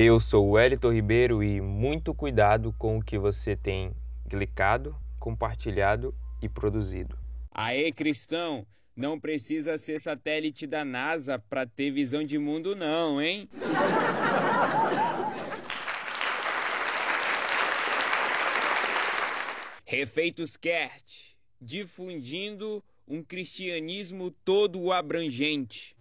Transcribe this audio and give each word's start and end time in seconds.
Eu 0.00 0.20
sou 0.20 0.50
o 0.50 0.56
Elito 0.56 0.88
Ribeiro 0.88 1.42
e 1.42 1.60
muito 1.60 2.14
cuidado 2.14 2.72
com 2.78 2.98
o 2.98 3.02
que 3.02 3.18
você 3.18 3.56
tem 3.56 3.92
clicado, 4.30 4.96
compartilhado 5.18 6.14
e 6.40 6.48
produzido. 6.48 7.18
Aê, 7.50 7.90
cristão! 7.90 8.64
Não 8.94 9.18
precisa 9.18 9.76
ser 9.76 10.00
satélite 10.00 10.68
da 10.68 10.84
NASA 10.84 11.36
para 11.36 11.66
ter 11.66 11.90
visão 11.90 12.22
de 12.22 12.38
mundo, 12.38 12.76
não, 12.76 13.20
hein? 13.20 13.48
Refeitos 19.84 20.56
Kert, 20.56 21.34
difundindo 21.60 22.84
um 23.04 23.20
cristianismo 23.20 24.30
todo 24.44 24.92
abrangente. 24.92 25.96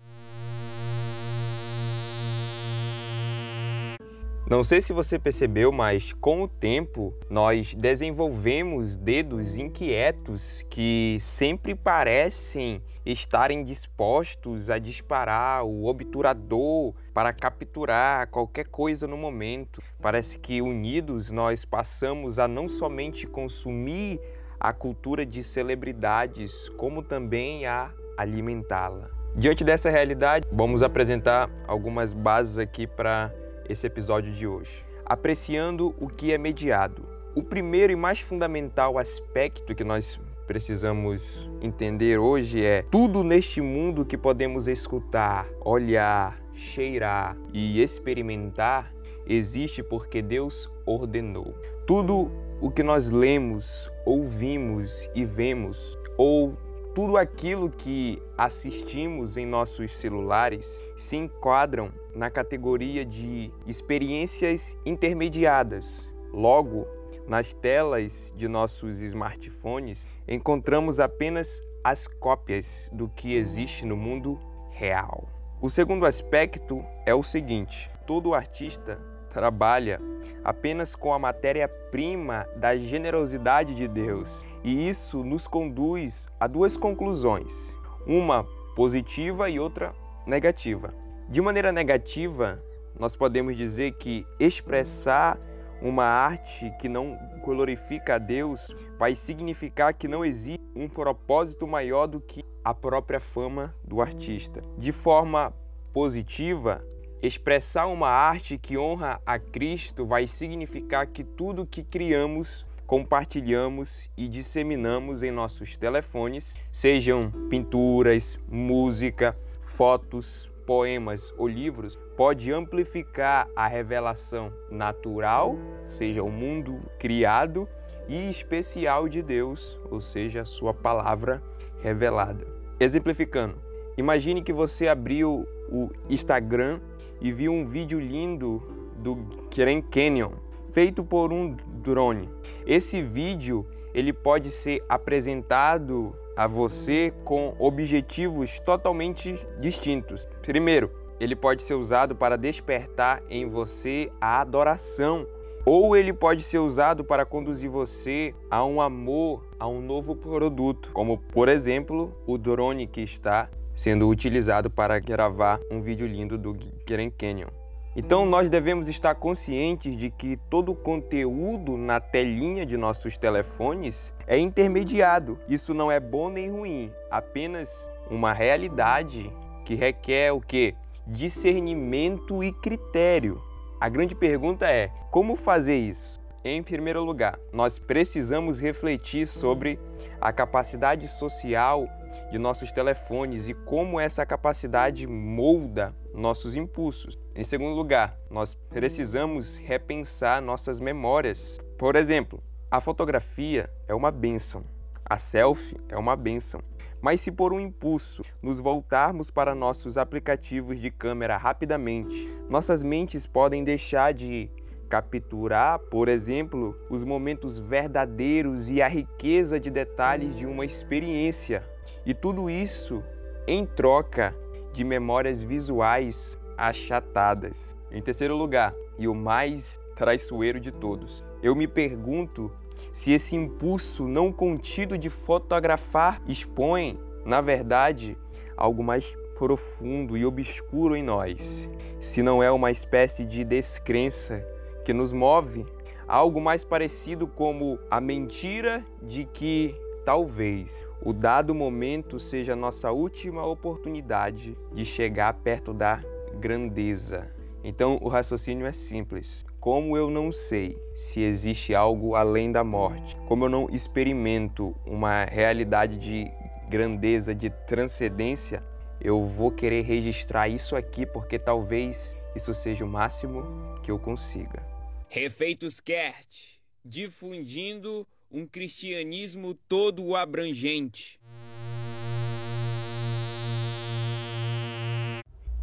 Não 4.49 4.63
sei 4.63 4.79
se 4.79 4.93
você 4.93 5.19
percebeu, 5.19 5.73
mas 5.73 6.13
com 6.13 6.41
o 6.41 6.47
tempo 6.47 7.13
nós 7.29 7.73
desenvolvemos 7.73 8.95
dedos 8.95 9.57
inquietos 9.57 10.63
que 10.69 11.17
sempre 11.19 11.75
parecem 11.75 12.81
estarem 13.05 13.61
dispostos 13.61 14.69
a 14.69 14.79
disparar 14.79 15.65
o 15.65 15.85
obturador 15.85 16.93
para 17.13 17.33
capturar 17.33 18.29
qualquer 18.29 18.67
coisa 18.67 19.05
no 19.05 19.17
momento. 19.17 19.83
Parece 20.01 20.39
que 20.39 20.61
unidos 20.61 21.29
nós 21.29 21.65
passamos 21.65 22.39
a 22.39 22.47
não 22.47 22.69
somente 22.69 23.27
consumir 23.27 24.17
a 24.57 24.71
cultura 24.71 25.25
de 25.25 25.43
celebridades, 25.43 26.69
como 26.77 27.03
também 27.03 27.65
a 27.65 27.91
alimentá-la. 28.17 29.09
Diante 29.35 29.65
dessa 29.65 29.89
realidade, 29.89 30.47
vamos 30.49 30.81
apresentar 30.81 31.49
algumas 31.67 32.13
bases 32.13 32.57
aqui 32.57 32.87
para 32.87 33.29
esse 33.69 33.87
episódio 33.87 34.31
de 34.31 34.47
hoje. 34.47 34.85
Apreciando 35.05 35.95
o 35.99 36.07
que 36.07 36.33
é 36.33 36.37
mediado. 36.37 37.07
O 37.35 37.43
primeiro 37.43 37.93
e 37.93 37.95
mais 37.95 38.19
fundamental 38.19 38.97
aspecto 38.97 39.75
que 39.75 39.83
nós 39.83 40.19
precisamos 40.47 41.49
entender 41.61 42.17
hoje 42.17 42.65
é 42.65 42.81
tudo 42.83 43.23
neste 43.23 43.61
mundo 43.61 44.05
que 44.05 44.17
podemos 44.17 44.67
escutar, 44.67 45.47
olhar, 45.63 46.41
cheirar 46.53 47.37
e 47.53 47.81
experimentar 47.81 48.91
existe 49.27 49.83
porque 49.83 50.21
Deus 50.21 50.71
ordenou. 50.85 51.53
Tudo 51.85 52.31
o 52.61 52.71
que 52.71 52.81
nós 52.81 53.09
lemos, 53.09 53.91
ouvimos 54.05 55.09
e 55.13 55.25
vemos, 55.25 55.97
ou 56.17 56.57
tudo 56.95 57.17
aquilo 57.17 57.69
que 57.69 58.19
assistimos 58.37 59.37
em 59.37 59.45
nossos 59.45 59.95
celulares 59.95 60.83
se 60.95 61.15
enquadram 61.15 61.91
na 62.17 62.31
categoria 62.31 63.05
de 63.05 63.53
experiências 63.67 64.75
intermediadas. 64.83 66.09
Logo, 66.33 66.87
nas 67.27 67.53
telas 67.53 68.33
de 68.35 68.47
nossos 68.47 69.01
smartphones, 69.03 70.07
encontramos 70.27 70.99
apenas 70.99 71.61
as 71.83 72.07
cópias 72.07 72.89
do 72.91 73.07
que 73.07 73.35
existe 73.35 73.85
no 73.85 73.95
mundo 73.95 74.39
real. 74.71 75.29
O 75.61 75.69
segundo 75.69 76.07
aspecto 76.07 76.83
é 77.05 77.13
o 77.13 77.21
seguinte: 77.21 77.89
todo 78.07 78.33
artista 78.33 78.99
trabalha 79.29 80.01
apenas 80.43 80.95
com 80.95 81.13
a 81.13 81.19
matéria-prima 81.19 82.47
da 82.55 82.75
generosidade 82.75 83.75
de 83.75 83.87
Deus. 83.87 84.43
E 84.63 84.89
isso 84.89 85.23
nos 85.23 85.47
conduz 85.47 86.27
a 86.39 86.47
duas 86.47 86.75
conclusões, 86.75 87.77
uma 88.07 88.43
positiva 88.75 89.49
e 89.49 89.59
outra 89.59 89.93
negativa. 90.25 91.06
De 91.29 91.41
maneira 91.41 91.71
negativa, 91.71 92.63
nós 92.97 93.15
podemos 93.15 93.55
dizer 93.55 93.91
que 93.93 94.25
expressar 94.39 95.37
uma 95.81 96.05
arte 96.05 96.71
que 96.79 96.87
não 96.87 97.17
glorifica 97.43 98.15
a 98.15 98.17
Deus 98.17 98.73
vai 98.97 99.13
significar 99.13 99.93
que 99.93 100.07
não 100.07 100.23
existe 100.23 100.63
um 100.75 100.87
propósito 100.87 101.67
maior 101.67 102.07
do 102.07 102.21
que 102.21 102.43
a 102.63 102.73
própria 102.73 103.19
fama 103.19 103.75
do 103.83 104.01
artista. 104.01 104.61
De 104.77 104.91
forma 104.91 105.53
positiva, 105.93 106.81
Expressar 107.19 107.87
uma 107.87 108.09
arte 108.09 108.59
que 108.59 108.77
honra 108.77 109.19
a 109.25 109.39
Cristo 109.39 110.05
vai 110.05 110.27
significar 110.27 111.07
que 111.07 111.23
tudo 111.23 111.65
que 111.65 111.81
criamos, 111.81 112.63
compartilhamos 112.85 114.07
e 114.15 114.27
disseminamos 114.27 115.23
em 115.23 115.31
nossos 115.31 115.75
telefones, 115.75 116.59
sejam 116.71 117.31
pinturas, 117.49 118.37
música, 118.47 119.35
fotos, 119.61 120.47
poemas 120.67 121.33
ou 121.37 121.47
livros, 121.47 121.97
pode 122.17 122.51
amplificar 122.51 123.49
a 123.55 123.67
revelação 123.67 124.51
natural, 124.69 125.57
seja 125.87 126.21
o 126.21 126.29
mundo 126.29 126.81
criado, 126.99 127.67
e 128.07 128.29
especial 128.29 129.07
de 129.07 129.21
Deus, 129.21 129.79
ou 129.89 130.01
seja, 130.01 130.41
a 130.41 130.45
sua 130.45 130.73
palavra 130.73 131.41
revelada. 131.81 132.45
Exemplificando, 132.79 133.55
imagine 133.97 134.41
que 134.41 134.53
você 134.53 134.87
abriu 134.87 135.47
o 135.69 135.89
Instagram 136.09 136.81
e 137.19 137.31
vi 137.31 137.49
um 137.49 137.65
vídeo 137.65 137.99
lindo 137.99 138.61
do 138.97 139.15
Grand 139.55 139.81
Canyon 139.83 140.33
feito 140.71 141.03
por 141.03 141.33
um 141.33 141.55
drone. 141.81 142.29
Esse 142.65 143.01
vídeo 143.01 143.65
ele 143.93 144.13
pode 144.13 144.51
ser 144.51 144.83
apresentado 144.87 146.15
a 146.37 146.45
você 146.45 147.11
com 147.25 147.55
objetivos 147.57 148.59
totalmente 148.59 149.33
distintos. 149.59 150.27
Primeiro, 150.43 150.91
ele 151.19 151.35
pode 151.35 151.63
ser 151.63 151.73
usado 151.73 152.15
para 152.15 152.37
despertar 152.37 153.23
em 153.27 153.47
você 153.47 154.11
a 154.21 154.39
adoração, 154.41 155.25
ou 155.65 155.97
ele 155.97 156.13
pode 156.13 156.43
ser 156.43 156.59
usado 156.59 157.03
para 157.03 157.25
conduzir 157.25 157.69
você 157.69 158.33
a 158.49 158.63
um 158.63 158.79
amor 158.79 159.43
a 159.59 159.67
um 159.67 159.81
novo 159.81 160.15
produto, 160.15 160.91
como 160.93 161.17
por 161.17 161.49
exemplo 161.49 162.15
o 162.27 162.37
drone 162.37 162.85
que 162.85 163.01
está 163.01 163.49
sendo 163.75 164.07
utilizado 164.07 164.69
para 164.69 164.99
gravar 164.99 165.59
um 165.71 165.81
vídeo 165.81 166.07
lindo 166.07 166.37
do 166.37 166.55
Grand 166.85 167.11
Canyon. 167.17 167.56
Então 167.99 168.27
nós 168.27 168.47
devemos 168.47 168.87
estar 168.87 169.15
conscientes 169.15 169.97
de 169.97 170.11
que 170.11 170.37
todo 170.51 170.71
o 170.71 170.75
conteúdo 170.75 171.75
na 171.75 171.99
telinha 171.99 172.63
de 172.63 172.77
nossos 172.77 173.17
telefones 173.17 174.13
é 174.27 174.37
intermediado. 174.37 175.39
Isso 175.49 175.73
não 175.73 175.91
é 175.91 175.99
bom 175.99 176.29
nem 176.29 176.51
ruim, 176.51 176.91
apenas 177.09 177.91
uma 178.07 178.31
realidade 178.33 179.33
que 179.65 179.73
requer 179.73 180.31
o 180.31 180.39
que? 180.39 180.75
Discernimento 181.07 182.43
e 182.43 182.53
critério. 182.53 183.41
A 183.81 183.89
grande 183.89 184.13
pergunta 184.13 184.69
é: 184.69 184.91
como 185.09 185.35
fazer 185.35 185.77
isso? 185.77 186.21
Em 186.43 186.61
primeiro 186.61 187.03
lugar, 187.03 187.39
nós 187.51 187.79
precisamos 187.79 188.61
refletir 188.61 189.25
sobre 189.25 189.79
a 190.21 190.31
capacidade 190.31 191.07
social 191.07 191.89
de 192.31 192.37
nossos 192.37 192.71
telefones 192.71 193.49
e 193.49 193.55
como 193.55 193.99
essa 193.99 194.23
capacidade 194.23 195.07
molda 195.07 195.95
nossos 196.13 196.55
impulsos. 196.55 197.17
Em 197.37 197.43
segundo 197.43 197.75
lugar, 197.75 198.17
nós 198.31 198.55
precisamos 198.55 199.57
repensar 199.57 200.41
nossas 200.41 200.79
memórias. 200.79 201.59
Por 201.77 201.95
exemplo, 201.95 202.41
a 202.71 202.81
fotografia 202.81 203.69
é 203.87 203.93
uma 203.93 204.09
benção, 204.09 204.63
a 205.05 205.19
selfie 205.19 205.77
é 205.87 205.95
uma 205.95 206.15
benção. 206.15 206.59
Mas 206.99 207.21
se 207.21 207.31
por 207.31 207.53
um 207.53 207.59
impulso 207.59 208.23
nos 208.41 208.57
voltarmos 208.57 209.29
para 209.29 209.53
nossos 209.53 209.99
aplicativos 209.99 210.79
de 210.79 210.89
câmera 210.89 211.37
rapidamente, 211.37 212.27
nossas 212.49 212.81
mentes 212.81 213.27
podem 213.27 213.63
deixar 213.63 214.15
de 214.15 214.49
capturar, 214.89 215.77
por 215.77 216.07
exemplo, 216.07 216.75
os 216.89 217.03
momentos 217.03 217.59
verdadeiros 217.59 218.71
e 218.71 218.81
a 218.81 218.87
riqueza 218.87 219.59
de 219.59 219.69
detalhes 219.69 220.35
de 220.35 220.47
uma 220.47 220.65
experiência. 220.65 221.63
E 222.03 222.15
tudo 222.15 222.49
isso 222.49 223.03
em 223.45 223.63
troca 223.63 224.35
de 224.73 224.83
memórias 224.83 225.43
visuais 225.43 226.35
achatadas. 226.57 227.75
Em 227.91 228.01
terceiro 228.01 228.35
lugar, 228.35 228.73
e 228.97 229.07
o 229.07 229.13
mais 229.13 229.79
traiçoeiro 229.95 230.59
de 230.59 230.71
todos, 230.71 231.23
eu 231.41 231.55
me 231.55 231.67
pergunto 231.67 232.51
se 232.91 233.11
esse 233.11 233.35
impulso 233.35 234.07
não 234.07 234.31
contido 234.31 234.97
de 234.97 235.09
fotografar 235.09 236.21
expõe, 236.27 236.99
na 237.25 237.41
verdade, 237.41 238.17
algo 238.55 238.83
mais 238.83 239.15
profundo 239.37 240.17
e 240.17 240.25
obscuro 240.25 240.95
em 240.95 241.03
nós, 241.03 241.69
se 241.99 242.23
não 242.23 242.41
é 242.41 242.51
uma 242.51 242.71
espécie 242.71 243.23
de 243.23 243.43
descrença 243.43 244.43
que 244.83 244.93
nos 244.93 245.13
move, 245.13 245.65
algo 246.07 246.41
mais 246.41 246.63
parecido 246.63 247.27
como 247.27 247.77
a 247.91 248.01
mentira 248.01 248.83
de 249.01 249.25
que 249.25 249.75
talvez 250.05 250.87
o 251.03 251.11
dado 251.11 251.53
momento 251.53 252.17
seja 252.17 252.53
a 252.53 252.55
nossa 252.55 252.91
última 252.91 253.45
oportunidade 253.45 254.57
de 254.71 254.85
chegar 254.85 255.33
perto 255.33 255.73
da 255.73 256.01
grandeza. 256.37 257.29
Então 257.63 257.99
o 258.01 258.07
raciocínio 258.07 258.65
é 258.65 258.71
simples. 258.71 259.45
Como 259.59 259.97
eu 259.97 260.09
não 260.09 260.31
sei 260.31 260.77
se 260.95 261.21
existe 261.21 261.75
algo 261.75 262.15
além 262.15 262.51
da 262.51 262.63
morte, 262.63 263.15
como 263.27 263.45
eu 263.45 263.49
não 263.49 263.69
experimento 263.69 264.75
uma 264.85 265.25
realidade 265.25 265.97
de 265.97 266.31
grandeza, 266.69 267.35
de 267.35 267.49
transcendência, 267.67 268.63
eu 269.01 269.23
vou 269.23 269.51
querer 269.51 269.83
registrar 269.83 270.47
isso 270.47 270.75
aqui 270.75 271.05
porque 271.05 271.37
talvez 271.37 272.15
isso 272.35 272.53
seja 272.53 272.85
o 272.85 272.87
máximo 272.87 273.43
que 273.83 273.91
eu 273.91 273.99
consiga. 273.99 274.65
Refeitos 275.09 275.79
Kert, 275.79 276.59
difundindo 276.83 278.07
um 278.31 278.45
cristianismo 278.45 279.53
todo 279.67 280.15
abrangente. 280.15 281.19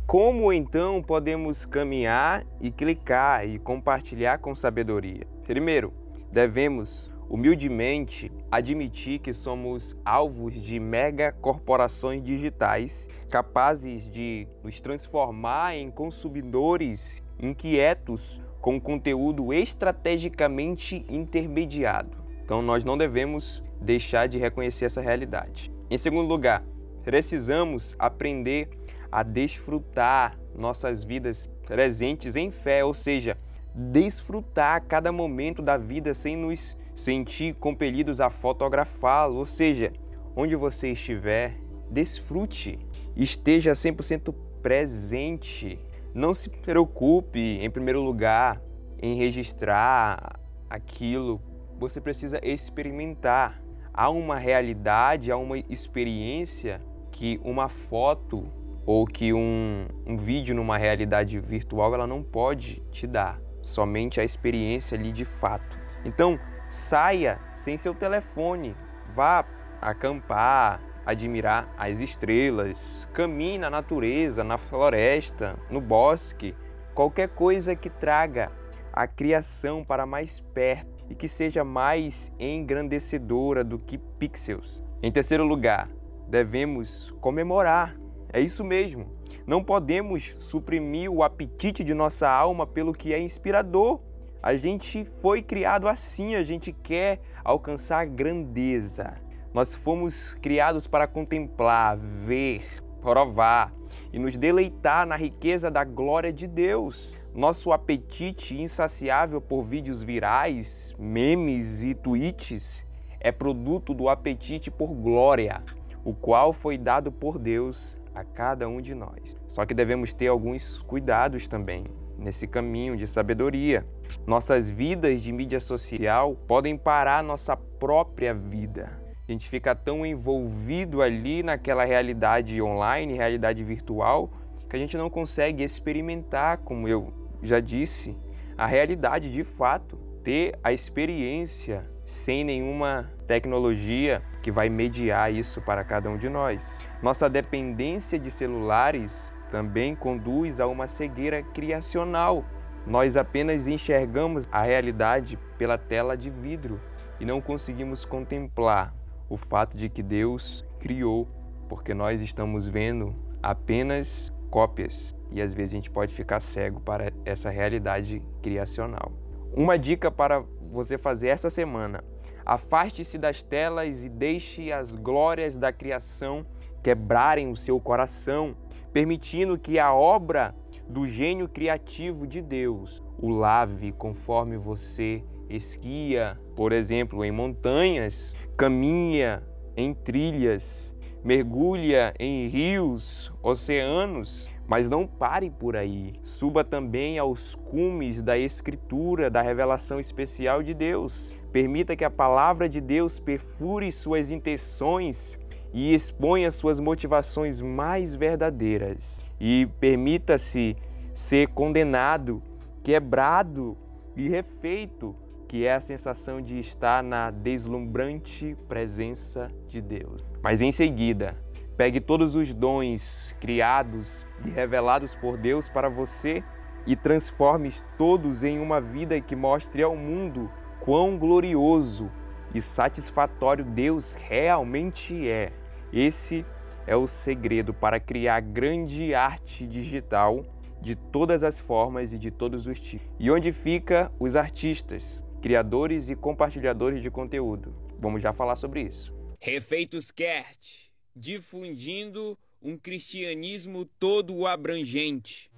Como 0.06 0.52
então 0.52 1.02
podemos 1.02 1.64
caminhar 1.64 2.44
e 2.60 2.70
clicar 2.70 3.48
e 3.48 3.58
compartilhar 3.58 4.38
com 4.38 4.54
sabedoria? 4.54 5.26
Primeiro, 5.44 5.94
devemos 6.30 7.10
humildemente 7.28 8.30
admitir 8.50 9.18
que 9.18 9.32
somos 9.32 9.96
alvos 10.04 10.60
de 10.60 10.78
mega 10.78 11.32
corporações 11.32 12.22
digitais 12.22 13.08
capazes 13.30 14.10
de 14.10 14.46
nos 14.62 14.78
transformar 14.78 15.74
em 15.74 15.90
consumidores 15.90 17.22
inquietos 17.40 18.40
com 18.60 18.78
conteúdo 18.78 19.54
estrategicamente 19.54 21.04
intermediado. 21.08 22.18
Então 22.44 22.60
nós 22.60 22.84
não 22.84 22.98
devemos 22.98 23.62
deixar 23.80 24.28
de 24.28 24.38
reconhecer 24.38 24.84
essa 24.84 25.00
realidade. 25.00 25.72
Em 25.90 25.96
segundo 25.96 26.28
lugar, 26.28 26.62
precisamos 27.02 27.96
aprender 27.98 28.68
a 29.14 29.22
desfrutar 29.22 30.37
nossas 30.56 31.05
vidas 31.05 31.49
presentes 31.69 32.34
em 32.34 32.50
fé, 32.50 32.84
ou 32.84 32.93
seja, 32.93 33.38
desfrutar 33.72 34.84
cada 34.88 35.12
momento 35.12 35.62
da 35.62 35.76
vida 35.76 36.12
sem 36.12 36.37
nos 36.37 36.76
sentir 36.96 37.55
compelidos 37.55 38.20
a 38.20 38.28
fotografá-lo, 38.28 39.37
ou 39.37 39.46
seja, 39.46 39.93
onde 40.34 40.56
você 40.56 40.88
estiver, 40.90 41.56
desfrute, 41.88 42.76
esteja 43.14 43.70
100% 43.70 44.34
presente. 44.61 45.78
Não 46.12 46.34
se 46.34 46.50
preocupe, 46.50 47.38
em 47.38 47.70
primeiro 47.70 48.02
lugar, 48.02 48.60
em 49.00 49.14
registrar 49.14 50.40
aquilo. 50.69 51.40
Você 51.78 52.00
precisa 52.00 52.40
experimentar. 52.43 53.62
Há 53.93 54.10
uma 54.10 54.37
realidade, 54.38 55.31
há 55.31 55.37
uma 55.37 55.56
experiência 55.56 56.82
que 57.12 57.40
uma 57.44 57.69
foto 57.69 58.63
ou 58.86 59.06
que 59.06 59.32
um, 59.32 59.86
um 60.06 60.16
vídeo 60.16 60.54
numa 60.54 60.76
realidade 60.76 61.38
virtual 61.40 61.94
ela 61.94 62.06
não 62.06 62.22
pode 62.22 62.82
te 62.90 63.06
dar, 63.06 63.40
somente 63.62 64.20
a 64.20 64.25
experiência 64.25 64.96
ali 64.96 65.10
de 65.10 65.25
fato. 65.25 65.78
Então, 66.04 66.38
saia 66.69 67.40
sem 67.54 67.76
seu 67.76 67.94
telefone, 67.94 68.76
vá 69.14 69.44
acampar, 69.81 70.81
admirar 71.06 71.72
as 71.76 72.00
estrelas, 72.00 73.08
caminhe 73.12 73.58
na 73.58 73.70
natureza, 73.70 74.42
na 74.42 74.58
floresta, 74.58 75.58
no 75.70 75.81
bosque, 75.81 76.54
qualquer 76.94 77.28
coisa 77.28 77.75
que 77.75 77.90
traga 77.90 78.50
a 78.92 79.06
criação 79.06 79.84
para 79.84 80.06
mais 80.06 80.40
perto 80.40 81.04
e 81.10 81.14
que 81.14 81.28
seja 81.28 81.64
mais 81.64 82.32
engrandecedora 82.38 83.62
do 83.62 83.78
que 83.78 83.98
pixels. 83.98 84.82
Em 85.02 85.12
terceiro 85.12 85.44
lugar, 85.44 85.90
devemos 86.28 87.10
comemorar 87.20 87.94
é 88.34 88.40
isso 88.40 88.64
mesmo. 88.64 89.06
Não 89.46 89.62
podemos 89.62 90.34
suprimir 90.40 91.08
o 91.08 91.22
apetite 91.22 91.84
de 91.84 91.94
nossa 91.94 92.28
alma 92.28 92.66
pelo 92.66 92.92
que 92.92 93.14
é 93.14 93.20
inspirador. 93.20 94.00
A 94.42 94.56
gente 94.56 95.04
foi 95.22 95.40
criado 95.40 95.86
assim, 95.86 96.34
a 96.34 96.42
gente 96.42 96.72
quer 96.72 97.20
alcançar 97.44 98.00
a 98.00 98.04
grandeza. 98.04 99.14
Nós 99.54 99.72
fomos 99.72 100.34
criados 100.34 100.84
para 100.84 101.06
contemplar, 101.06 101.96
ver, 101.96 102.64
provar 103.00 103.72
e 104.12 104.19
nos 104.19 104.36
deleitar 104.36 105.06
na 105.06 105.14
riqueza 105.14 105.70
da 105.70 105.84
glória 105.84 106.32
de 106.32 106.48
Deus. 106.48 107.16
Nosso 107.32 107.70
apetite 107.70 108.60
insaciável 108.60 109.40
por 109.40 109.62
vídeos 109.62 110.02
virais, 110.02 110.92
memes 110.98 111.84
e 111.84 111.94
tweets 111.94 112.84
é 113.20 113.31
produto 113.31 113.94
do 113.94 114.08
apetite 114.08 114.72
por 114.72 114.92
glória, 114.92 115.62
o 116.04 116.12
qual 116.12 116.52
foi 116.52 116.76
dado 116.76 117.12
por 117.12 117.38
Deus 117.38 117.96
a 118.14 118.25
cada 118.25 118.69
um 118.69 118.81
de 118.81 118.94
nós. 118.94 119.37
Só 119.49 119.66
que 119.66 119.75
devemos 119.75 120.12
ter 120.12 120.28
alguns 120.28 120.81
cuidados 120.82 121.49
também 121.49 121.87
nesse 122.16 122.46
caminho 122.46 122.96
de 122.96 123.06
sabedoria. 123.06 123.87
Nossas 124.26 124.70
vidas 124.70 125.20
de 125.20 125.32
mídia 125.32 125.61
social 125.61 126.34
podem 126.46 126.76
parar 126.76 127.22
nossa 127.22 127.56
própria 127.56 128.32
vida. 128.32 129.02
A 129.26 129.32
gente 129.32 129.49
fica 129.49 129.75
tão 129.75 130.05
envolvido 130.05 131.00
ali 131.00 131.43
naquela 131.43 131.84
realidade 131.84 132.61
online, 132.61 133.14
realidade 133.14 133.64
virtual, 133.64 134.31
que 134.69 134.76
a 134.76 134.78
gente 134.78 134.96
não 134.96 135.08
consegue 135.08 135.62
experimentar, 135.62 136.58
como 136.58 136.87
eu 136.88 137.12
já 137.43 137.60
disse, 137.60 138.17
a 138.56 138.67
realidade 138.67 139.31
de 139.31 139.43
fato, 139.43 139.96
ter 140.22 140.58
a 140.62 140.72
experiência 140.72 141.88
sem 142.05 142.44
nenhuma 142.44 143.10
tecnologia 143.26 144.22
que 144.42 144.50
vai 144.50 144.68
mediar 144.68 145.32
isso 145.32 145.60
para 145.60 145.84
cada 145.84 146.08
um 146.10 146.16
de 146.16 146.28
nós. 146.28 146.88
Nossa 147.02 147.28
dependência 147.28 148.18
de 148.18 148.30
celulares 148.30 149.32
também 149.50 149.94
conduz 149.94 150.60
a 150.60 150.66
uma 150.66 150.86
cegueira 150.86 151.42
criacional. 151.42 152.44
Nós 152.86 153.16
apenas 153.16 153.66
enxergamos 153.66 154.46
a 154.52 154.62
realidade 154.62 155.38
pela 155.56 155.78
tela 155.78 156.16
de 156.16 156.28
vidro 156.28 156.80
e 157.18 157.24
não 157.24 157.40
conseguimos 157.40 158.04
contemplar 158.04 158.94
o 159.28 159.36
fato 159.36 159.76
de 159.76 159.88
que 159.88 160.02
Deus 160.02 160.66
criou, 160.78 161.26
porque 161.68 161.94
nós 161.94 162.20
estamos 162.20 162.66
vendo 162.66 163.14
apenas 163.42 164.32
cópias 164.50 165.16
e 165.30 165.40
às 165.40 165.54
vezes 165.54 165.72
a 165.72 165.76
gente 165.76 165.90
pode 165.90 166.14
ficar 166.14 166.40
cego 166.40 166.80
para 166.80 167.12
essa 167.24 167.50
realidade 167.50 168.22
criacional. 168.42 169.12
Uma 169.56 169.78
dica 169.78 170.10
para 170.10 170.44
você 170.74 170.98
fazer 170.98 171.28
essa 171.28 171.48
semana. 171.48 172.04
Afaste-se 172.44 173.16
das 173.16 173.42
telas 173.42 174.04
e 174.04 174.08
deixe 174.10 174.70
as 174.70 174.94
glórias 174.94 175.56
da 175.56 175.72
criação 175.72 176.44
quebrarem 176.82 177.50
o 177.50 177.56
seu 177.56 177.80
coração, 177.80 178.54
permitindo 178.92 179.58
que 179.58 179.78
a 179.78 179.94
obra 179.94 180.54
do 180.86 181.06
gênio 181.06 181.48
criativo 181.48 182.26
de 182.26 182.42
Deus 182.42 183.02
o 183.18 183.30
lave 183.30 183.92
conforme 183.92 184.58
você 184.58 185.24
esquia, 185.48 186.38
por 186.54 186.72
exemplo, 186.72 187.24
em 187.24 187.30
montanhas, 187.30 188.34
caminha 188.56 189.42
em 189.76 189.94
trilhas, 189.94 190.94
mergulha 191.22 192.12
em 192.18 192.48
rios, 192.48 193.32
oceanos, 193.42 194.50
mas 194.66 194.88
não 194.88 195.06
pare 195.06 195.50
por 195.50 195.76
aí. 195.76 196.14
Suba 196.22 196.64
também 196.64 197.19
aos 197.19 197.55
cumes 197.55 198.22
da 198.22 198.38
Escritura, 198.38 199.31
da 199.31 199.43
revelação 199.43 200.00
especial 200.00 200.62
de 200.62 200.74
Deus. 200.74 201.38
Permita 201.53 201.94
que 201.94 202.05
a 202.05 202.10
palavra 202.10 202.69
de 202.69 202.81
Deus 202.81 203.19
perfure 203.19 203.93
suas 203.93 204.31
intenções 204.31 205.38
e 205.72 205.93
exponha 205.93 206.50
suas 206.50 206.81
motivações 206.81 207.60
mais 207.60 208.15
verdadeiras. 208.15 209.32
E 209.41 209.69
permita-se 209.81 210.77
ser 211.12 211.48
condenado, 211.48 212.43
quebrado 212.82 213.77
e 214.17 214.29
refeito, 214.29 215.15
que 215.48 215.67
é 215.67 215.74
a 215.74 215.81
sensação 215.81 216.41
de 216.41 216.58
estar 216.58 217.03
na 217.03 217.31
deslumbrante 217.31 218.56
presença 218.69 219.48
de 219.69 219.81
Deus. 219.81 220.24
Mas 220.43 220.60
em 220.60 220.72
seguida, 220.72 221.36
Pegue 221.76 222.00
todos 222.00 222.36
os 222.36 222.54
dons 222.54 223.34
criados 223.40 224.26
e 224.46 224.50
revelados 224.50 225.16
por 225.16 225.36
Deus 225.36 225.69
para 225.69 225.88
você 225.88 226.44
e 226.86 226.94
transforme 226.94 227.69
todos 227.98 228.44
em 228.44 228.60
uma 228.60 228.81
vida 228.81 229.20
que 229.20 229.34
mostre 229.34 229.82
ao 229.82 229.96
mundo 229.96 230.48
quão 230.81 231.19
glorioso 231.19 232.10
e 232.54 232.60
satisfatório 232.60 233.64
Deus 233.64 234.12
realmente 234.12 235.28
é. 235.28 235.52
Esse 235.93 236.46
é 236.86 236.94
o 236.94 237.08
segredo 237.08 237.74
para 237.74 237.98
criar 237.98 238.40
grande 238.40 239.12
arte 239.12 239.66
digital 239.66 240.44
de 240.81 240.94
todas 240.94 241.43
as 241.43 241.58
formas 241.58 242.12
e 242.12 242.19
de 242.19 242.31
todos 242.31 242.69
os 242.69 242.78
tipos. 242.78 243.08
E 243.19 243.31
onde 243.32 243.52
fica 243.52 244.12
os 244.20 244.36
artistas, 244.36 245.26
criadores 245.43 246.08
e 246.08 246.14
compartilhadores 246.14 247.02
de 247.02 247.10
conteúdo? 247.10 247.74
Vamos 247.98 248.22
já 248.22 248.32
falar 248.32 248.54
sobre 248.54 248.82
isso. 248.82 249.12
Refeitos 249.40 250.12
Kert 250.12 250.94
difundindo 251.16 252.36
um 252.60 252.76
cristianismo 252.76 253.84
todo 253.84 254.46
abrangente. 254.46 255.50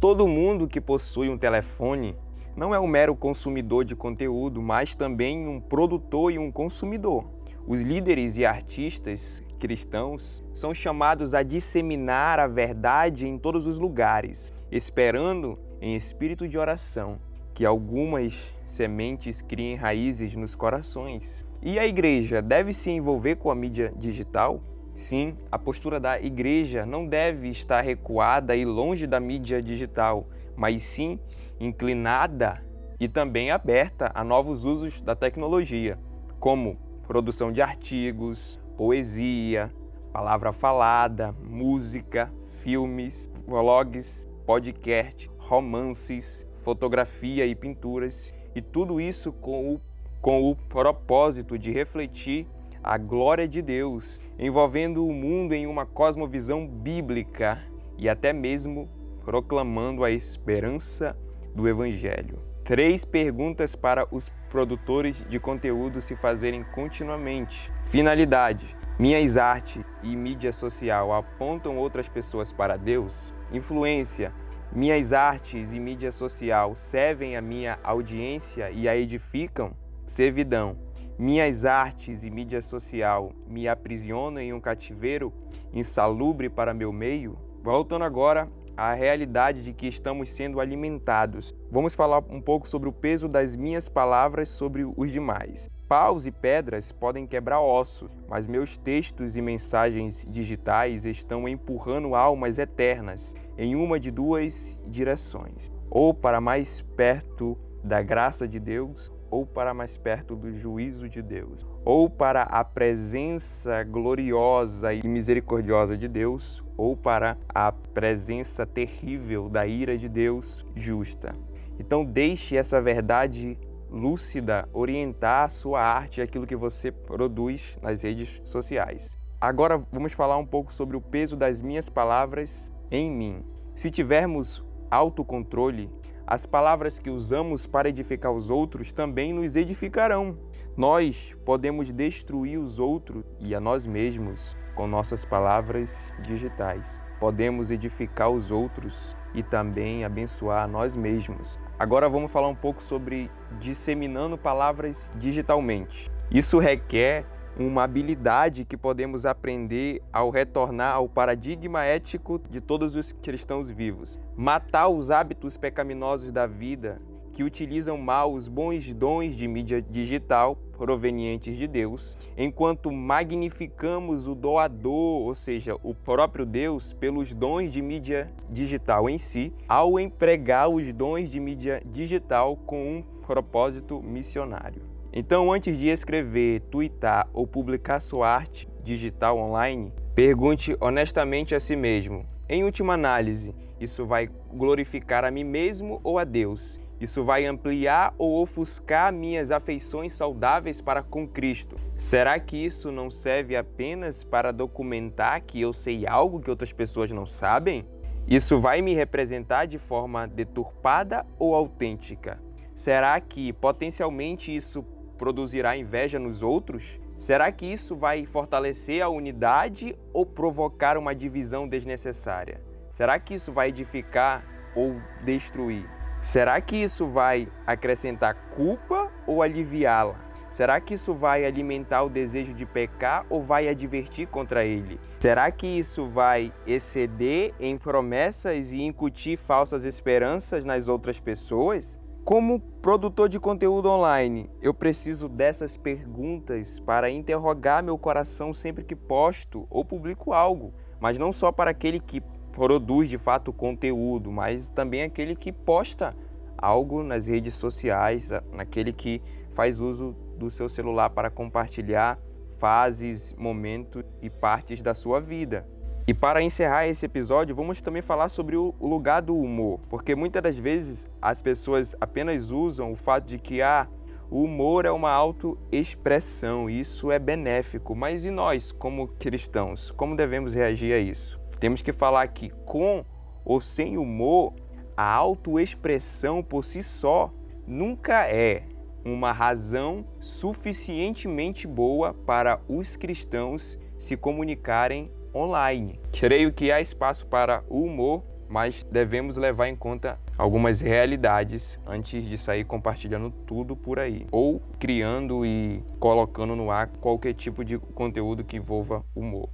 Todo 0.00 0.26
mundo 0.26 0.66
que 0.66 0.80
possui 0.80 1.28
um 1.28 1.38
telefone 1.38 2.16
não 2.56 2.74
é 2.74 2.80
um 2.80 2.86
mero 2.86 3.14
consumidor 3.14 3.84
de 3.84 3.96
conteúdo, 3.96 4.60
mas 4.60 4.94
também 4.94 5.46
um 5.48 5.60
produtor 5.60 6.32
e 6.32 6.38
um 6.38 6.50
consumidor. 6.50 7.28
Os 7.66 7.80
líderes 7.80 8.36
e 8.36 8.44
artistas 8.44 9.42
cristãos 9.58 10.44
são 10.52 10.74
chamados 10.74 11.34
a 11.34 11.42
disseminar 11.42 12.38
a 12.38 12.46
verdade 12.46 13.26
em 13.26 13.38
todos 13.38 13.66
os 13.66 13.78
lugares, 13.78 14.52
esperando 14.70 15.58
em 15.80 15.96
espírito 15.96 16.46
de 16.46 16.58
oração 16.58 17.18
que 17.54 17.64
algumas 17.64 18.52
sementes 18.66 19.40
criem 19.40 19.76
raízes 19.76 20.34
nos 20.34 20.56
corações. 20.56 21.46
E 21.62 21.78
a 21.78 21.86
igreja 21.86 22.42
deve 22.42 22.74
se 22.74 22.90
envolver 22.90 23.36
com 23.36 23.50
a 23.50 23.54
mídia 23.54 23.92
digital? 23.96 24.60
Sim, 24.94 25.36
a 25.50 25.58
postura 25.58 26.00
da 26.00 26.20
igreja 26.20 26.84
não 26.84 27.06
deve 27.06 27.48
estar 27.48 27.80
recuada 27.80 28.56
e 28.56 28.64
longe 28.64 29.06
da 29.06 29.20
mídia 29.20 29.62
digital, 29.62 30.28
mas 30.56 30.82
sim 30.82 31.18
inclinada 31.58 32.64
e 32.98 33.08
também 33.08 33.50
aberta 33.50 34.10
a 34.14 34.24
novos 34.24 34.64
usos 34.64 35.00
da 35.00 35.14
tecnologia, 35.14 35.98
como 36.38 36.76
produção 37.06 37.52
de 37.52 37.60
artigos, 37.60 38.60
poesia, 38.76 39.72
palavra 40.12 40.52
falada, 40.52 41.32
música, 41.42 42.32
filmes, 42.50 43.28
vlogs, 43.46 44.28
podcast, 44.46 45.30
romances, 45.38 46.46
fotografia 46.64 47.44
e 47.46 47.54
pinturas, 47.54 48.34
e 48.54 48.62
tudo 48.62 49.00
isso 49.00 49.30
com 49.30 49.74
o, 49.74 49.80
com 50.20 50.50
o 50.50 50.56
propósito 50.56 51.58
de 51.58 51.70
refletir 51.70 52.48
a 52.82 52.96
glória 52.96 53.46
de 53.46 53.60
Deus, 53.62 54.18
envolvendo 54.38 55.06
o 55.06 55.12
mundo 55.12 55.54
em 55.54 55.66
uma 55.66 55.84
cosmovisão 55.84 56.66
bíblica 56.66 57.58
e 57.98 58.08
até 58.08 58.32
mesmo 58.32 58.88
proclamando 59.24 60.04
a 60.04 60.10
esperança 60.10 61.16
do 61.54 61.68
Evangelho. 61.68 62.38
Três 62.64 63.04
perguntas 63.04 63.76
para 63.76 64.06
os 64.10 64.30
produtores 64.48 65.24
de 65.28 65.38
conteúdo 65.38 66.00
se 66.00 66.16
fazerem 66.16 66.64
continuamente. 66.74 67.70
Finalidade: 67.86 68.74
minhas 68.98 69.36
artes 69.36 69.84
e 70.02 70.16
mídia 70.16 70.52
social 70.52 71.12
apontam 71.12 71.76
outras 71.76 72.08
pessoas 72.08 72.52
para 72.52 72.78
Deus? 72.78 73.34
Influência: 73.52 74.32
minhas 74.74 75.12
artes 75.12 75.72
e 75.72 75.78
mídia 75.78 76.10
social 76.10 76.74
servem 76.74 77.36
a 77.36 77.40
minha 77.40 77.78
audiência 77.84 78.72
e 78.72 78.88
a 78.88 78.96
edificam? 78.96 79.72
Servidão: 80.04 80.76
minhas 81.16 81.64
artes 81.64 82.24
e 82.24 82.30
mídia 82.30 82.60
social 82.60 83.32
me 83.46 83.68
aprisionam 83.68 84.42
em 84.42 84.52
um 84.52 84.60
cativeiro 84.60 85.32
insalubre 85.72 86.50
para 86.50 86.74
meu 86.74 86.92
meio? 86.92 87.38
Voltando 87.62 88.04
agora 88.04 88.50
a 88.76 88.94
realidade 88.94 89.62
de 89.62 89.72
que 89.72 89.86
estamos 89.86 90.30
sendo 90.30 90.60
alimentados. 90.60 91.54
Vamos 91.70 91.94
falar 91.94 92.22
um 92.30 92.40
pouco 92.40 92.68
sobre 92.68 92.88
o 92.88 92.92
peso 92.92 93.28
das 93.28 93.54
minhas 93.54 93.88
palavras 93.88 94.48
sobre 94.48 94.84
os 94.96 95.10
demais. 95.10 95.68
Paus 95.88 96.26
e 96.26 96.32
pedras 96.32 96.90
podem 96.90 97.26
quebrar 97.26 97.60
ossos, 97.60 98.10
mas 98.28 98.46
meus 98.46 98.76
textos 98.76 99.36
e 99.36 99.42
mensagens 99.42 100.26
digitais 100.28 101.04
estão 101.04 101.48
empurrando 101.48 102.14
almas 102.14 102.58
eternas 102.58 103.34
em 103.56 103.76
uma 103.76 104.00
de 104.00 104.10
duas 104.10 104.80
direções: 104.86 105.70
ou 105.90 106.14
para 106.14 106.40
mais 106.40 106.80
perto 106.80 107.56
da 107.84 108.02
graça 108.02 108.48
de 108.48 108.58
Deus, 108.58 109.12
ou 109.30 109.44
para 109.44 109.74
mais 109.74 109.98
perto 109.98 110.34
do 110.34 110.52
juízo 110.52 111.08
de 111.08 111.20
Deus, 111.20 111.66
ou 111.84 112.08
para 112.08 112.42
a 112.42 112.64
presença 112.64 113.82
gloriosa 113.84 114.94
e 114.94 115.06
misericordiosa 115.06 115.96
de 115.96 116.08
Deus, 116.08 116.63
ou 116.76 116.96
para 116.96 117.36
a 117.48 117.72
presença 117.72 118.66
terrível 118.66 119.48
da 119.48 119.66
ira 119.66 119.96
de 119.96 120.08
Deus 120.08 120.66
justa. 120.74 121.34
Então, 121.78 122.04
deixe 122.04 122.56
essa 122.56 122.80
verdade 122.80 123.58
lúcida 123.90 124.68
orientar 124.72 125.44
a 125.44 125.48
sua 125.48 125.80
arte 125.80 126.18
e 126.18 126.22
aquilo 126.22 126.46
que 126.46 126.56
você 126.56 126.90
produz 126.90 127.78
nas 127.80 128.02
redes 128.02 128.40
sociais. 128.44 129.16
Agora 129.40 129.84
vamos 129.92 130.12
falar 130.12 130.38
um 130.38 130.46
pouco 130.46 130.72
sobre 130.72 130.96
o 130.96 131.00
peso 131.00 131.36
das 131.36 131.60
minhas 131.60 131.88
palavras 131.88 132.72
em 132.90 133.10
mim. 133.10 133.44
Se 133.76 133.90
tivermos 133.90 134.64
autocontrole, 134.90 135.90
as 136.26 136.46
palavras 136.46 136.98
que 136.98 137.10
usamos 137.10 137.66
para 137.66 137.88
edificar 137.88 138.32
os 138.32 138.48
outros 138.48 138.92
também 138.92 139.32
nos 139.32 139.56
edificarão. 139.56 140.38
Nós 140.76 141.36
podemos 141.44 141.92
destruir 141.92 142.58
os 142.58 142.78
outros 142.78 143.22
e 143.38 143.54
a 143.54 143.60
nós 143.60 143.86
mesmos 143.86 144.56
com 144.74 144.86
nossas 144.86 145.24
palavras 145.24 146.02
digitais. 146.20 147.02
Podemos 147.18 147.70
edificar 147.70 148.30
os 148.30 148.50
outros 148.50 149.16
e 149.34 149.42
também 149.42 150.04
abençoar 150.04 150.68
nós 150.68 150.96
mesmos. 150.96 151.58
Agora 151.78 152.08
vamos 152.08 152.30
falar 152.30 152.48
um 152.48 152.54
pouco 152.54 152.82
sobre 152.82 153.30
disseminando 153.58 154.38
palavras 154.38 155.10
digitalmente. 155.16 156.08
Isso 156.30 156.58
requer 156.58 157.24
uma 157.56 157.84
habilidade 157.84 158.64
que 158.64 158.76
podemos 158.76 159.24
aprender 159.24 160.02
ao 160.12 160.30
retornar 160.30 160.94
ao 160.94 161.08
paradigma 161.08 161.84
ético 161.84 162.40
de 162.50 162.60
todos 162.60 162.96
os 162.96 163.12
cristãos 163.12 163.70
vivos. 163.70 164.20
Matar 164.36 164.88
os 164.88 165.10
hábitos 165.10 165.56
pecaminosos 165.56 166.32
da 166.32 166.46
vida 166.46 167.00
que 167.34 167.42
utilizam 167.42 167.98
mal 167.98 168.32
os 168.32 168.46
bons 168.46 168.94
dons 168.94 169.34
de 169.34 169.48
mídia 169.48 169.82
digital 169.82 170.56
provenientes 170.78 171.56
de 171.56 171.66
Deus, 171.66 172.16
enquanto 172.38 172.92
magnificamos 172.92 174.28
o 174.28 174.34
doador, 174.34 175.22
ou 175.22 175.34
seja, 175.34 175.76
o 175.82 175.92
próprio 175.94 176.46
Deus, 176.46 176.92
pelos 176.92 177.34
dons 177.34 177.72
de 177.72 177.82
mídia 177.82 178.30
digital 178.48 179.10
em 179.10 179.18
si, 179.18 179.52
ao 179.68 179.98
empregar 179.98 180.68
os 180.68 180.92
dons 180.92 181.28
de 181.28 181.40
mídia 181.40 181.82
digital 181.84 182.56
com 182.56 182.98
um 182.98 183.02
propósito 183.26 184.00
missionário. 184.00 184.82
Então, 185.12 185.52
antes 185.52 185.76
de 185.76 185.88
escrever, 185.88 186.60
twittar 186.70 187.28
ou 187.32 187.46
publicar 187.46 188.00
sua 188.00 188.28
arte 188.28 188.68
digital 188.82 189.38
online, 189.38 189.92
pergunte 190.14 190.76
honestamente 190.80 191.54
a 191.54 191.60
si 191.60 191.74
mesmo: 191.74 192.26
em 192.48 192.62
última 192.62 192.94
análise, 192.94 193.54
isso 193.80 194.06
vai 194.06 194.28
glorificar 194.52 195.24
a 195.24 195.30
mim 195.30 195.44
mesmo 195.44 196.00
ou 196.04 196.18
a 196.18 196.24
Deus? 196.24 196.78
Isso 197.04 197.22
vai 197.22 197.44
ampliar 197.44 198.14
ou 198.16 198.40
ofuscar 198.40 199.12
minhas 199.12 199.50
afeições 199.50 200.14
saudáveis 200.14 200.80
para 200.80 201.02
com 201.02 201.28
Cristo? 201.28 201.76
Será 201.98 202.40
que 202.40 202.56
isso 202.56 202.90
não 202.90 203.10
serve 203.10 203.54
apenas 203.56 204.24
para 204.24 204.50
documentar 204.50 205.42
que 205.42 205.60
eu 205.60 205.70
sei 205.70 206.06
algo 206.06 206.40
que 206.40 206.48
outras 206.48 206.72
pessoas 206.72 207.10
não 207.10 207.26
sabem? 207.26 207.86
Isso 208.26 208.58
vai 208.58 208.80
me 208.80 208.94
representar 208.94 209.66
de 209.66 209.78
forma 209.78 210.26
deturpada 210.26 211.26
ou 211.38 211.54
autêntica? 211.54 212.40
Será 212.74 213.20
que 213.20 213.52
potencialmente 213.52 214.56
isso 214.56 214.82
produzirá 215.18 215.76
inveja 215.76 216.18
nos 216.18 216.42
outros? 216.42 216.98
Será 217.18 217.52
que 217.52 217.66
isso 217.66 217.94
vai 217.94 218.24
fortalecer 218.24 219.02
a 219.02 219.10
unidade 219.10 219.94
ou 220.10 220.24
provocar 220.24 220.96
uma 220.96 221.14
divisão 221.14 221.68
desnecessária? 221.68 222.62
Será 222.90 223.18
que 223.18 223.34
isso 223.34 223.52
vai 223.52 223.68
edificar 223.68 224.42
ou 224.74 224.96
destruir? 225.22 225.93
Será 226.24 226.58
que 226.58 226.74
isso 226.76 227.06
vai 227.06 227.46
acrescentar 227.66 228.34
culpa 228.56 229.12
ou 229.26 229.42
aliviá-la? 229.42 230.18
Será 230.48 230.80
que 230.80 230.94
isso 230.94 231.12
vai 231.12 231.44
alimentar 231.44 232.02
o 232.02 232.08
desejo 232.08 232.54
de 232.54 232.64
pecar 232.64 233.26
ou 233.28 233.42
vai 233.42 233.68
advertir 233.68 234.26
contra 234.28 234.64
ele? 234.64 234.98
Será 235.20 235.50
que 235.52 235.66
isso 235.66 236.06
vai 236.08 236.50
exceder 236.66 237.52
em 237.60 237.76
promessas 237.76 238.72
e 238.72 238.80
incutir 238.80 239.36
falsas 239.36 239.84
esperanças 239.84 240.64
nas 240.64 240.88
outras 240.88 241.20
pessoas? 241.20 242.00
Como 242.24 242.58
produtor 242.58 243.28
de 243.28 243.38
conteúdo 243.38 243.90
online, 243.90 244.48
eu 244.62 244.72
preciso 244.72 245.28
dessas 245.28 245.76
perguntas 245.76 246.80
para 246.80 247.10
interrogar 247.10 247.82
meu 247.82 247.98
coração 247.98 248.54
sempre 248.54 248.82
que 248.82 248.96
posto 248.96 249.66
ou 249.68 249.84
publico 249.84 250.32
algo, 250.32 250.72
mas 250.98 251.18
não 251.18 251.30
só 251.30 251.52
para 251.52 251.70
aquele 251.70 252.00
que 252.00 252.22
produz 252.54 253.08
de 253.08 253.18
fato 253.18 253.52
conteúdo, 253.52 254.30
mas 254.30 254.70
também 254.70 255.02
aquele 255.02 255.34
que 255.34 255.52
posta 255.52 256.16
algo 256.56 257.02
nas 257.02 257.26
redes 257.26 257.56
sociais, 257.56 258.30
naquele 258.52 258.92
que 258.92 259.20
faz 259.50 259.80
uso 259.80 260.14
do 260.38 260.50
seu 260.50 260.68
celular 260.68 261.10
para 261.10 261.30
compartilhar 261.30 262.18
fases, 262.56 263.34
momentos 263.36 264.04
e 264.22 264.30
partes 264.30 264.80
da 264.80 264.94
sua 264.94 265.20
vida. 265.20 265.64
E 266.06 266.14
para 266.14 266.42
encerrar 266.42 266.86
esse 266.86 267.04
episódio, 267.06 267.56
vamos 267.56 267.80
também 267.80 268.02
falar 268.02 268.28
sobre 268.28 268.56
o 268.56 268.74
lugar 268.80 269.20
do 269.20 269.36
humor, 269.36 269.80
porque 269.88 270.14
muitas 270.14 270.42
das 270.42 270.58
vezes 270.58 271.06
as 271.20 271.42
pessoas 271.42 271.94
apenas 272.00 272.50
usam 272.50 272.92
o 272.92 272.96
fato 272.96 273.26
de 273.26 273.38
que 273.38 273.62
ah, 273.62 273.88
o 274.30 274.44
humor 274.44 274.84
é 274.84 274.90
uma 274.90 275.10
autoexpressão, 275.10 276.70
isso 276.70 277.10
é 277.10 277.18
benéfico, 277.18 277.94
mas 277.96 278.24
e 278.24 278.30
nós, 278.30 278.70
como 278.70 279.08
cristãos, 279.08 279.90
como 279.90 280.16
devemos 280.16 280.54
reagir 280.54 280.92
a 280.92 280.98
isso? 280.98 281.43
Temos 281.64 281.80
que 281.80 281.94
falar 281.94 282.28
que 282.28 282.50
com 282.66 283.02
ou 283.42 283.58
sem 283.58 283.96
humor, 283.96 284.52
a 284.94 285.10
autoexpressão 285.10 286.42
por 286.42 286.62
si 286.62 286.82
só 286.82 287.32
nunca 287.66 288.28
é 288.28 288.64
uma 289.02 289.32
razão 289.32 290.04
suficientemente 290.20 291.66
boa 291.66 292.12
para 292.12 292.60
os 292.68 292.96
cristãos 292.96 293.78
se 293.96 294.14
comunicarem 294.14 295.10
online. 295.34 295.98
Creio 296.12 296.52
que 296.52 296.70
há 296.70 296.82
espaço 296.82 297.26
para 297.28 297.64
o 297.66 297.80
humor, 297.80 298.22
mas 298.46 298.84
devemos 298.92 299.38
levar 299.38 299.66
em 299.66 299.74
conta 299.74 300.20
algumas 300.36 300.82
realidades 300.82 301.80
antes 301.86 302.26
de 302.26 302.36
sair 302.36 302.66
compartilhando 302.66 303.30
tudo 303.30 303.74
por 303.74 303.98
aí 303.98 304.26
ou 304.30 304.60
criando 304.78 305.46
e 305.46 305.82
colocando 305.98 306.54
no 306.54 306.70
ar 306.70 306.88
qualquer 307.00 307.32
tipo 307.32 307.64
de 307.64 307.78
conteúdo 307.78 308.44
que 308.44 308.58
envolva 308.58 309.02
humor. 309.14 309.48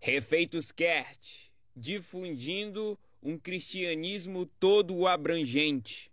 Refeitos 0.00 0.70
Kert, 0.70 1.55
difundindo 1.76 2.98
um 3.22 3.38
cristianismo 3.38 4.46
todo 4.58 5.06
abrangente. 5.06 6.10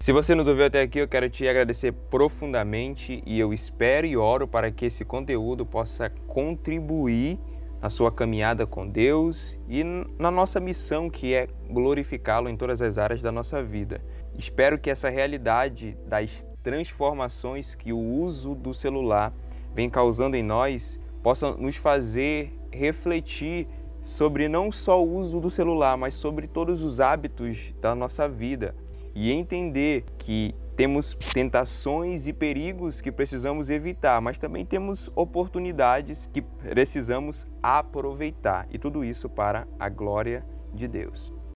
Se 0.00 0.12
você 0.12 0.34
nos 0.34 0.48
ouviu 0.48 0.66
até 0.66 0.82
aqui, 0.82 0.98
eu 0.98 1.08
quero 1.08 1.28
te 1.30 1.46
agradecer 1.48 1.92
profundamente 1.92 3.22
e 3.26 3.38
eu 3.38 3.52
espero 3.52 4.06
e 4.06 4.16
oro 4.16 4.46
para 4.46 4.70
que 4.70 4.86
esse 4.86 5.04
conteúdo 5.04 5.64
possa 5.64 6.10
contribuir 6.26 7.38
na 7.80 7.90
sua 7.90 8.10
caminhada 8.10 8.66
com 8.66 8.86
Deus 8.86 9.58
e 9.68 9.82
na 10.18 10.30
nossa 10.30 10.60
missão, 10.60 11.10
que 11.10 11.34
é 11.34 11.46
glorificá-lo 11.70 12.48
em 12.48 12.56
todas 12.56 12.80
as 12.80 12.96
áreas 12.96 13.20
da 13.22 13.32
nossa 13.32 13.62
vida. 13.62 14.00
Espero 14.36 14.78
que 14.78 14.90
essa 14.90 15.08
realidade 15.08 15.96
das 16.06 16.46
transformações 16.62 17.74
que 17.74 17.92
o 17.92 17.98
uso 17.98 18.54
do 18.54 18.72
celular 18.72 19.32
vem 19.74 19.90
causando 19.90 20.36
em 20.36 20.42
nós 20.42 20.98
possa 21.24 21.52
nos 21.52 21.76
fazer 21.76 22.52
refletir 22.70 23.66
sobre 24.02 24.46
não 24.46 24.70
só 24.70 25.02
o 25.02 25.10
uso 25.10 25.40
do 25.40 25.50
celular, 25.50 25.96
mas 25.96 26.14
sobre 26.14 26.46
todos 26.46 26.82
os 26.82 27.00
hábitos 27.00 27.74
da 27.80 27.94
nossa 27.94 28.28
vida 28.28 28.74
e 29.14 29.32
entender 29.32 30.04
que 30.18 30.54
temos 30.76 31.14
tentações 31.32 32.28
e 32.28 32.32
perigos 32.34 33.00
que 33.00 33.10
precisamos 33.10 33.70
evitar, 33.70 34.20
mas 34.20 34.36
também 34.36 34.66
temos 34.66 35.10
oportunidades 35.16 36.26
que 36.26 36.42
precisamos 36.42 37.46
aproveitar 37.62 38.66
e 38.70 38.78
tudo 38.78 39.02
isso 39.02 39.30
para 39.30 39.66
a 39.78 39.88
glória 39.88 40.44
de 40.74 40.86
Deus. 40.86 41.32